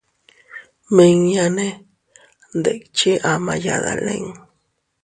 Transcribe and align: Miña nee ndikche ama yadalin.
Miña 0.95 1.45
nee 1.55 1.75
ndikche 2.57 3.11
ama 3.31 3.53
yadalin. 3.65 4.25